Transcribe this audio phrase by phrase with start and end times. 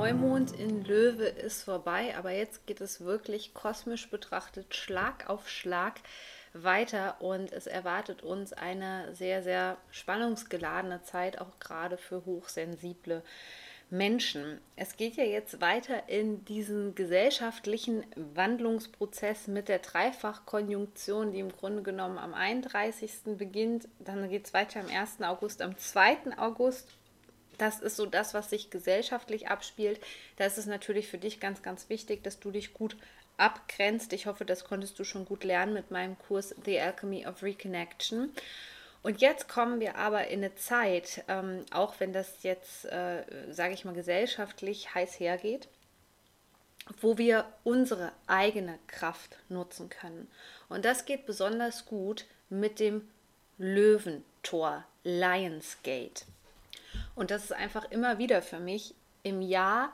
[0.00, 6.00] Neumond in Löwe ist vorbei, aber jetzt geht es wirklich kosmisch betrachtet Schlag auf Schlag
[6.54, 13.22] weiter und es erwartet uns eine sehr, sehr spannungsgeladene Zeit, auch gerade für hochsensible
[13.90, 14.62] Menschen.
[14.74, 21.82] Es geht ja jetzt weiter in diesen gesellschaftlichen Wandlungsprozess mit der Dreifachkonjunktion, die im Grunde
[21.82, 23.36] genommen am 31.
[23.36, 23.86] beginnt.
[23.98, 25.20] Dann geht es weiter am 1.
[25.20, 26.38] August, am 2.
[26.38, 26.88] August
[27.60, 30.00] das ist so das, was sich gesellschaftlich abspielt.
[30.36, 32.96] Da ist es natürlich für dich ganz, ganz wichtig, dass du dich gut
[33.36, 34.12] abgrenzt.
[34.12, 38.32] Ich hoffe, das konntest du schon gut lernen mit meinem Kurs The Alchemy of Reconnection.
[39.02, 43.72] Und jetzt kommen wir aber in eine Zeit, ähm, auch wenn das jetzt, äh, sage
[43.72, 45.68] ich mal, gesellschaftlich heiß hergeht,
[47.00, 50.28] wo wir unsere eigene Kraft nutzen können.
[50.68, 53.08] Und das geht besonders gut mit dem
[53.56, 56.24] Löwentor, Lionsgate.
[57.20, 59.92] Und das ist einfach immer wieder für mich im Jahr,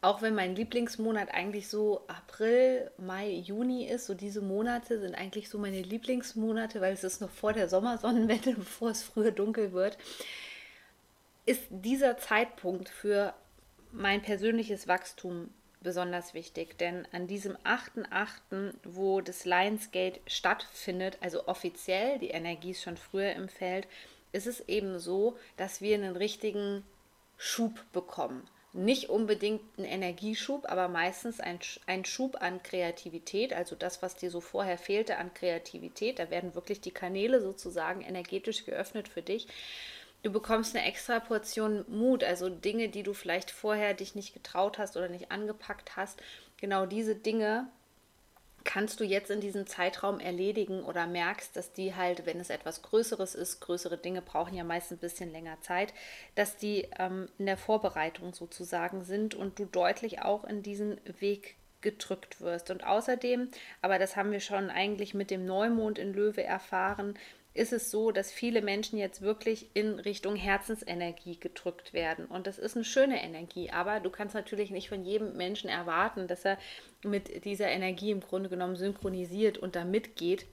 [0.00, 5.48] auch wenn mein Lieblingsmonat eigentlich so April, Mai, Juni ist, so diese Monate sind eigentlich
[5.48, 9.98] so meine Lieblingsmonate, weil es ist noch vor der Sommersonnenwende, bevor es früher dunkel wird,
[11.46, 13.34] ist dieser Zeitpunkt für
[13.90, 22.20] mein persönliches Wachstum besonders wichtig, denn an diesem 8.8., wo das Lionsgate stattfindet, also offiziell,
[22.20, 23.88] die Energie ist schon früher im Feld,
[24.36, 26.84] ist es eben so, dass wir einen richtigen
[27.36, 28.48] Schub bekommen.
[28.72, 34.30] Nicht unbedingt einen Energieschub, aber meistens ein, ein Schub an Kreativität, also das, was dir
[34.30, 36.18] so vorher fehlte an Kreativität.
[36.18, 39.48] Da werden wirklich die Kanäle sozusagen energetisch geöffnet für dich.
[40.22, 44.76] Du bekommst eine extra Portion Mut, also Dinge, die du vielleicht vorher dich nicht getraut
[44.76, 46.20] hast oder nicht angepackt hast.
[46.58, 47.68] Genau diese Dinge
[48.66, 52.82] kannst du jetzt in diesem Zeitraum erledigen oder merkst, dass die halt, wenn es etwas
[52.82, 55.94] Größeres ist, größere Dinge brauchen ja meist ein bisschen länger Zeit,
[56.34, 61.56] dass die ähm, in der Vorbereitung sozusagen sind und du deutlich auch in diesen Weg
[61.80, 62.70] gedrückt wirst.
[62.70, 63.48] Und außerdem,
[63.80, 67.14] aber das haben wir schon eigentlich mit dem Neumond in Löwe erfahren,
[67.56, 72.26] ist es so, dass viele Menschen jetzt wirklich in Richtung Herzensenergie gedrückt werden.
[72.26, 76.28] Und das ist eine schöne Energie, aber du kannst natürlich nicht von jedem Menschen erwarten,
[76.28, 76.58] dass er
[77.02, 80.46] mit dieser Energie im Grunde genommen synchronisiert und da mitgeht.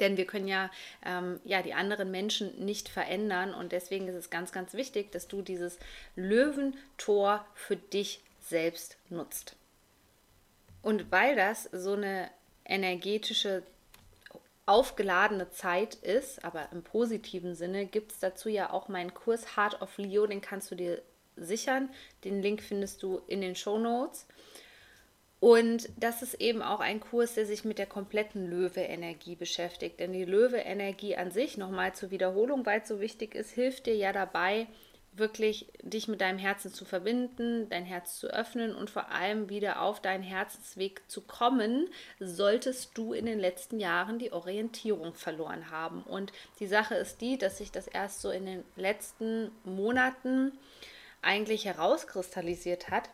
[0.00, 0.70] Denn wir können ja,
[1.04, 5.28] ähm, ja die anderen Menschen nicht verändern und deswegen ist es ganz, ganz wichtig, dass
[5.28, 5.78] du dieses
[6.16, 9.56] Löwentor für dich selbst nutzt.
[10.82, 12.30] Und weil das so eine
[12.64, 13.62] energetische
[14.66, 19.80] aufgeladene Zeit ist, aber im positiven Sinne, gibt es dazu ja auch meinen Kurs Heart
[19.80, 21.02] of Leo, den kannst du dir
[21.36, 21.88] sichern.
[22.24, 24.26] Den Link findest du in den Show Notes.
[25.38, 30.00] Und das ist eben auch ein Kurs, der sich mit der kompletten Löwe-Energie beschäftigt.
[30.00, 33.94] Denn die Löwe-Energie an sich, nochmal zur Wiederholung, weil es so wichtig ist, hilft dir
[33.94, 34.66] ja dabei,
[35.18, 39.80] wirklich dich mit deinem Herzen zu verbinden, dein Herz zu öffnen und vor allem wieder
[39.82, 41.88] auf deinen Herzensweg zu kommen,
[42.20, 46.02] solltest du in den letzten Jahren die Orientierung verloren haben.
[46.02, 50.52] Und die Sache ist die, dass sich das erst so in den letzten Monaten
[51.22, 53.10] eigentlich herauskristallisiert hat,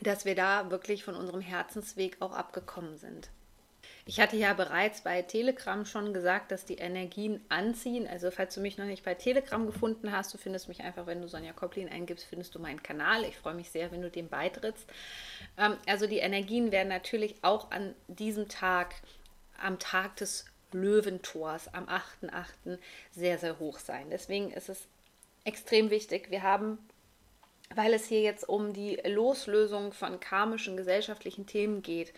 [0.00, 3.30] dass wir da wirklich von unserem Herzensweg auch abgekommen sind.
[4.04, 8.08] Ich hatte ja bereits bei Telegram schon gesagt, dass die Energien anziehen.
[8.08, 11.22] Also falls du mich noch nicht bei Telegram gefunden hast, du findest mich einfach, wenn
[11.22, 13.24] du Sonja Koplin eingibst, findest du meinen Kanal.
[13.24, 14.88] Ich freue mich sehr, wenn du dem beitrittst.
[15.56, 18.96] Ähm, also die Energien werden natürlich auch an diesem Tag,
[19.60, 22.78] am Tag des Löwentors, am 8.8.
[23.12, 24.08] sehr, sehr hoch sein.
[24.10, 24.88] Deswegen ist es
[25.44, 26.30] extrem wichtig.
[26.30, 26.78] Wir haben
[27.74, 32.12] weil es hier jetzt um die Loslösung von karmischen gesellschaftlichen Themen geht,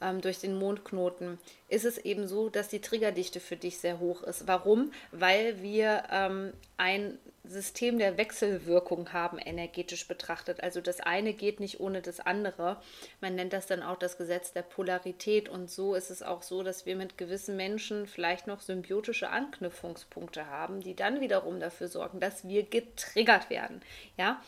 [0.00, 4.22] ähm, durch den Mondknoten, ist es eben so, dass die Triggerdichte für dich sehr hoch
[4.22, 4.46] ist.
[4.46, 4.92] Warum?
[5.12, 10.62] Weil wir ähm, ein System der Wechselwirkung haben, energetisch betrachtet.
[10.62, 12.76] Also das eine geht nicht ohne das andere.
[13.20, 15.48] Man nennt das dann auch das Gesetz der Polarität.
[15.48, 20.46] Und so ist es auch so, dass wir mit gewissen Menschen vielleicht noch symbiotische Anknüpfungspunkte
[20.46, 23.80] haben, die dann wiederum dafür sorgen, dass wir getriggert werden.
[24.18, 24.42] Ja,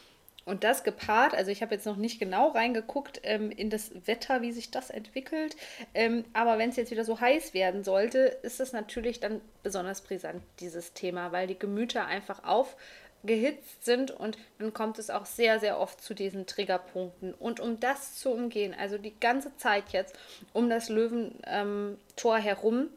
[0.45, 4.43] und das gepaart, also ich habe jetzt noch nicht genau reingeguckt ähm, in das Wetter,
[4.43, 5.57] wie sich das entwickelt.
[5.95, 10.01] Ähm, aber wenn es jetzt wieder so heiß werden sollte, ist es natürlich dann besonders
[10.01, 12.77] brisant, dieses Thema, weil die Gemüter einfach auf
[13.23, 17.35] gehitzt sind und dann kommt es auch sehr, sehr oft zu diesen Triggerpunkten.
[17.35, 20.15] Und um das zu umgehen, also die ganze Zeit jetzt
[20.53, 22.89] um das Löwentor herum,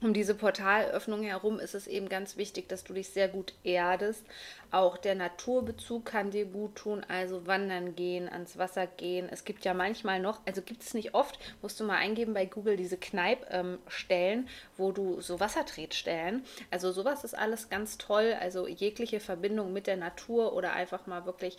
[0.00, 4.24] um diese Portalöffnung herum ist es eben ganz wichtig, dass du dich sehr gut erdest.
[4.70, 9.28] Auch der Naturbezug kann dir gut tun, also wandern gehen, ans Wasser gehen.
[9.28, 12.46] Es gibt ja manchmal noch, also gibt es nicht oft, musst du mal eingeben bei
[12.46, 16.44] Google diese Kneipstellen, ähm, wo du so Wassertretstellen.
[16.70, 18.36] Also sowas ist alles ganz toll.
[18.40, 21.56] Also jegliche Verbindung mit der Natur oder einfach mal wirklich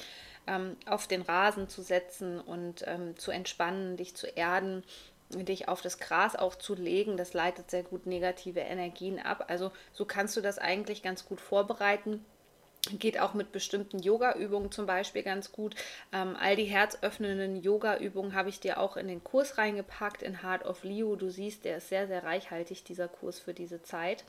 [0.48, 4.84] ähm, auf den Rasen zu setzen und ähm, zu entspannen, dich zu erden
[5.30, 9.46] dich auf das Gras auch zu legen, das leitet sehr gut negative Energien ab.
[9.48, 12.26] Also so kannst du das eigentlich ganz gut vorbereiten.
[12.98, 15.76] Geht auch mit bestimmten Yoga-Übungen zum Beispiel ganz gut.
[16.14, 20.66] Ähm, all die herzöffnenden Yoga-Übungen habe ich dir auch in den Kurs reingepackt, in Heart
[20.66, 21.16] of Leo.
[21.16, 24.24] Du siehst, der ist sehr, sehr reichhaltig, dieser Kurs für diese Zeit.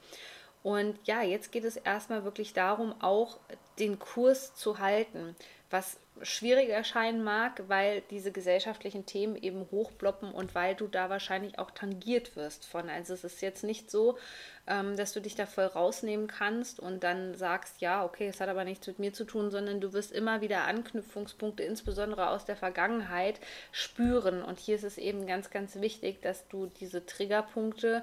[0.62, 3.38] Und ja, jetzt geht es erstmal wirklich darum, auch
[3.78, 5.34] den Kurs zu halten,
[5.70, 11.58] was schwierig erscheinen mag, weil diese gesellschaftlichen Themen eben hochbloppen und weil du da wahrscheinlich
[11.58, 12.90] auch tangiert wirst von.
[12.90, 14.18] Also es ist jetzt nicht so,
[14.66, 18.48] ähm, dass du dich da voll rausnehmen kannst und dann sagst, ja, okay, es hat
[18.48, 22.56] aber nichts mit mir zu tun, sondern du wirst immer wieder Anknüpfungspunkte, insbesondere aus der
[22.56, 23.40] Vergangenheit,
[23.72, 24.42] spüren.
[24.42, 28.02] Und hier ist es eben ganz, ganz wichtig, dass du diese Triggerpunkte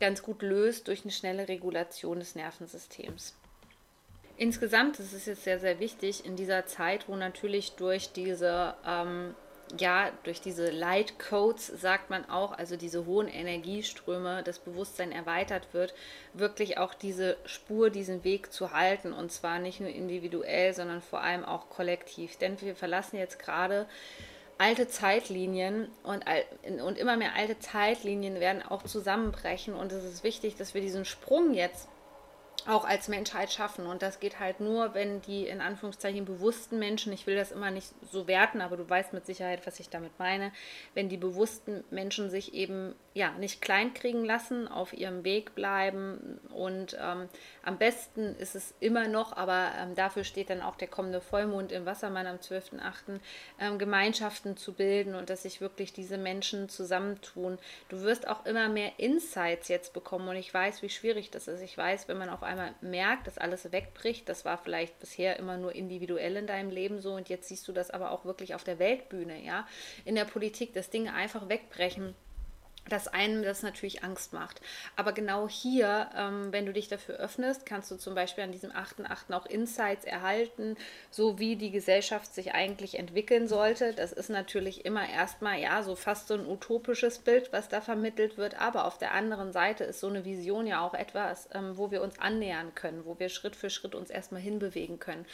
[0.00, 3.34] ganz gut löst durch eine schnelle Regulation des Nervensystems.
[4.36, 9.34] Insgesamt ist es jetzt sehr, sehr wichtig in dieser Zeit, wo natürlich durch diese, ähm,
[9.78, 15.72] ja, durch diese Light Codes, sagt man auch, also diese hohen Energieströme, das Bewusstsein erweitert
[15.72, 15.94] wird,
[16.32, 21.20] wirklich auch diese Spur, diesen Weg zu halten und zwar nicht nur individuell, sondern vor
[21.20, 22.36] allem auch kollektiv.
[22.36, 23.86] Denn wir verlassen jetzt gerade
[24.58, 26.24] alte Zeitlinien und,
[26.82, 29.74] und immer mehr alte Zeitlinien werden auch zusammenbrechen.
[29.74, 31.88] Und es ist wichtig, dass wir diesen Sprung jetzt
[32.66, 33.86] auch als Menschheit schaffen.
[33.86, 37.70] Und das geht halt nur, wenn die in Anführungszeichen bewussten Menschen, ich will das immer
[37.70, 40.52] nicht so werten, aber du weißt mit Sicherheit, was ich damit meine,
[40.94, 46.40] wenn die bewussten Menschen sich eben ja nicht kleinkriegen lassen, auf ihrem Weg bleiben.
[46.50, 47.28] Und ähm,
[47.62, 51.70] am besten ist es immer noch, aber ähm, dafür steht dann auch der kommende Vollmond
[51.70, 53.20] im Wassermann am 12.8.,
[53.60, 57.58] ähm, Gemeinschaften zu bilden und dass sich wirklich diese Menschen zusammentun.
[57.88, 61.60] Du wirst auch immer mehr Insights jetzt bekommen und ich weiß, wie schwierig das ist.
[61.60, 65.56] Ich weiß, wenn man auf einmal merkt, dass alles wegbricht, das war vielleicht bisher immer
[65.56, 68.64] nur individuell in deinem Leben so und jetzt siehst du das aber auch wirklich auf
[68.64, 69.66] der Weltbühne, ja,
[70.04, 72.14] in der Politik, dass Dinge einfach wegbrechen
[72.88, 74.60] dass einem das natürlich Angst macht.
[74.96, 78.70] Aber genau hier, ähm, wenn du dich dafür öffnest, kannst du zum Beispiel an diesem
[78.70, 79.32] 8.8.
[79.32, 80.76] auch Insights erhalten,
[81.10, 83.94] so wie die Gesellschaft sich eigentlich entwickeln sollte.
[83.94, 88.36] Das ist natürlich immer erstmal, ja, so fast so ein utopisches Bild, was da vermittelt
[88.36, 88.60] wird.
[88.60, 92.02] Aber auf der anderen Seite ist so eine Vision ja auch etwas, ähm, wo wir
[92.02, 95.24] uns annähern können, wo wir Schritt für Schritt uns erstmal hinbewegen können.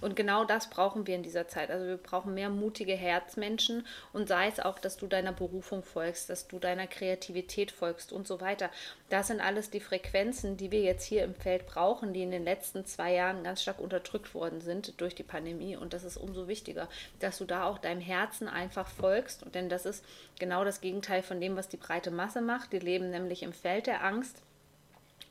[0.00, 1.70] Und genau das brauchen wir in dieser Zeit.
[1.70, 6.30] Also wir brauchen mehr mutige Herzmenschen und sei es auch, dass du deiner Berufung folgst,
[6.30, 8.70] dass du deiner Kreativität folgst und so weiter.
[9.08, 12.44] Das sind alles die Frequenzen, die wir jetzt hier im Feld brauchen, die in den
[12.44, 15.76] letzten zwei Jahren ganz stark unterdrückt worden sind durch die Pandemie.
[15.76, 16.88] Und das ist umso wichtiger,
[17.20, 19.44] dass du da auch deinem Herzen einfach folgst.
[19.54, 20.04] Denn das ist
[20.38, 22.72] genau das Gegenteil von dem, was die breite Masse macht.
[22.72, 24.42] Die leben nämlich im Feld der Angst,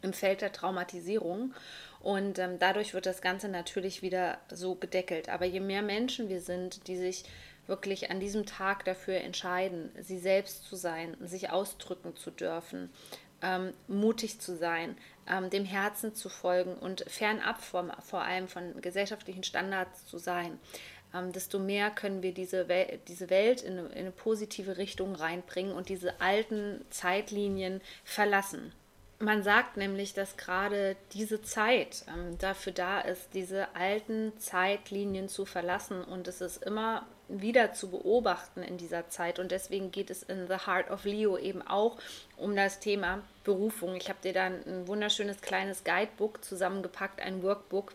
[0.02, 1.54] im Feld der Traumatisierung.
[2.00, 5.30] Und ähm, dadurch wird das Ganze natürlich wieder so gedeckelt.
[5.30, 7.26] Aber je mehr Menschen wir sind, die sich
[7.68, 12.90] wirklich an diesem Tag dafür entscheiden, sie selbst zu sein, sich ausdrücken zu dürfen,
[13.42, 14.98] ähm, mutig zu sein,
[15.30, 20.60] ähm, dem Herzen zu folgen und fernab vom, vor allem von gesellschaftlichen Standards zu sein,
[21.14, 25.16] ähm, desto mehr können wir diese, Wel diese Welt in eine, in eine positive Richtung
[25.16, 28.74] reinbringen und diese alten Zeitlinien verlassen.
[29.20, 35.46] Man sagt nämlich, dass gerade diese Zeit ähm, dafür da ist, diese alten Zeitlinien zu
[35.46, 39.40] verlassen und es ist immer wieder zu beobachten in dieser Zeit.
[39.40, 41.98] Und deswegen geht es in The Heart of Leo eben auch
[42.38, 43.96] um das Thema Berufung.
[43.96, 47.94] Ich habe dir dann ein wunderschönes kleines Guidebook zusammengepackt, ein Workbook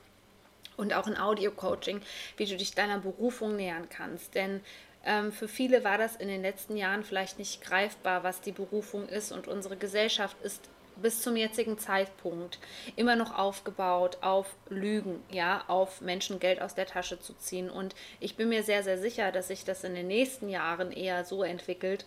[0.76, 2.00] und auch ein Audio-Coaching,
[2.36, 4.60] wie du dich deiner Berufung nähern kannst, denn
[5.04, 9.08] ähm, für viele war das in den letzten Jahren vielleicht nicht greifbar, was die Berufung
[9.08, 9.32] ist.
[9.32, 10.62] Und unsere Gesellschaft ist
[11.02, 12.58] bis zum jetzigen Zeitpunkt
[12.96, 17.68] immer noch aufgebaut auf Lügen, ja, auf Menschen Geld aus der Tasche zu ziehen.
[17.68, 21.24] Und ich bin mir sehr, sehr sicher, dass sich das in den nächsten Jahren eher
[21.24, 22.06] so entwickelt,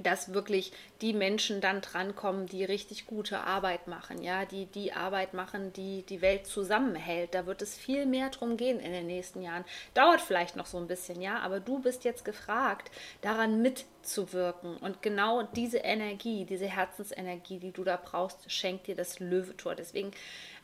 [0.00, 5.34] dass wirklich die Menschen dann drankommen, die richtig gute Arbeit machen, ja, die die Arbeit
[5.34, 7.34] machen, die die Welt zusammenhält.
[7.34, 9.64] Da wird es viel mehr drum gehen in den nächsten Jahren.
[9.94, 14.76] Dauert vielleicht noch so ein bisschen, ja, aber du bist jetzt gefragt, daran mitzuwirken.
[14.78, 19.74] Und genau diese Energie, diese Herzensenergie, die du da brauchst, schenkt dir das Löwetor.
[19.76, 20.10] Deswegen,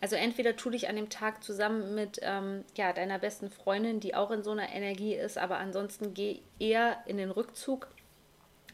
[0.01, 4.15] also entweder tu dich an dem Tag zusammen mit ähm, ja, deiner besten Freundin, die
[4.15, 7.89] auch in so einer Energie ist, aber ansonsten geh eher in den Rückzug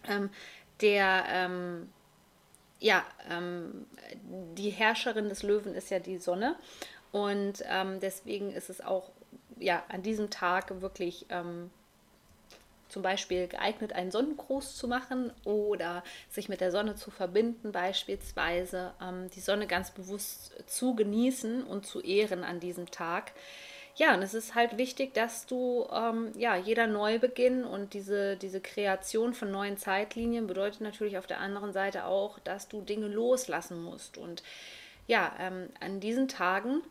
[0.08, 0.30] ähm,
[0.80, 1.88] der, ähm,
[2.78, 3.86] ja, ähm,
[4.56, 6.56] die Herrscherin des Löwen ist ja die Sonne.
[7.12, 9.10] Und ähm, deswegen ist es auch
[9.58, 11.70] ja, an diesem Tag wirklich ähm,
[12.88, 18.92] zum Beispiel geeignet, einen Sonnengruß zu machen oder sich mit der Sonne zu verbinden, beispielsweise
[19.02, 23.32] ähm, die Sonne ganz bewusst zu genießen und zu ehren an diesem Tag
[23.96, 28.60] ja, und es ist halt wichtig, dass du, ähm, ja, jeder Neubeginn und diese, diese
[28.60, 33.82] Kreation von neuen Zeitlinien bedeutet natürlich auf der anderen Seite auch, dass du Dinge loslassen
[33.82, 34.18] musst.
[34.18, 34.42] Und
[35.06, 36.82] ja, ähm, an diesen Tagen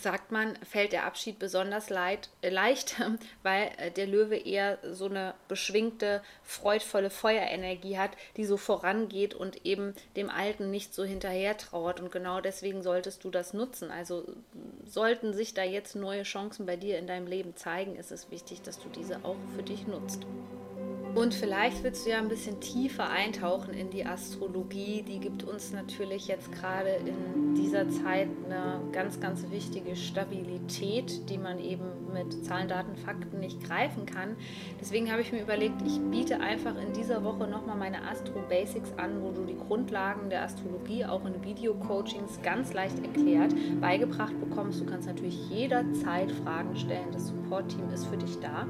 [0.00, 2.96] sagt man, fällt der Abschied besonders leid, äh, leicht,
[3.42, 9.64] weil äh, der Löwe eher so eine beschwingte, freudvolle Feuerenergie hat, die so vorangeht und
[9.64, 12.00] eben dem Alten nicht so hinterher trauert.
[12.00, 13.90] Und genau deswegen solltest du das nutzen.
[13.92, 14.24] Also
[14.84, 18.62] sollten sich da jetzt neue Chancen bei dir in deinem Leben zeigen, ist es wichtig,
[18.62, 20.26] dass du diese auch für dich nutzt.
[21.16, 25.02] Und vielleicht willst du ja ein bisschen tiefer eintauchen in die Astrologie.
[25.02, 31.38] Die gibt uns natürlich jetzt gerade in dieser Zeit eine ganz, ganz wichtige Stabilität, die
[31.38, 34.36] man eben mit Zahlen, Daten, Fakten nicht greifen kann.
[34.78, 38.92] Deswegen habe ich mir überlegt, ich biete einfach in dieser Woche nochmal meine Astro Basics
[38.98, 44.82] an, wo du die Grundlagen der Astrologie auch in Video-Coachings ganz leicht erklärt beigebracht bekommst.
[44.82, 47.10] Du kannst natürlich jederzeit Fragen stellen.
[47.12, 48.66] Das Support-Team ist für dich da.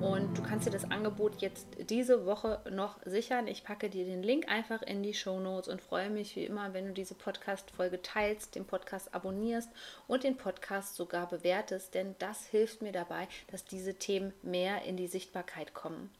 [0.00, 3.46] Und du kannst dir das Angebot jetzt diese Woche noch sichern.
[3.46, 6.74] Ich packe dir den Link einfach in die Show Notes und freue mich wie immer,
[6.74, 9.70] wenn du diese Podcast-Folge teilst, den Podcast abonnierst
[10.06, 14.96] und den Podcast sogar bewertest, denn das hilft mir dabei, dass diese Themen mehr in
[14.96, 16.10] die Sichtbarkeit kommen.